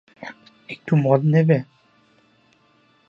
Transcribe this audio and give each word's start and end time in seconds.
একটু 0.69 0.93
মদ 0.95 1.21
নেবে? 1.25 1.57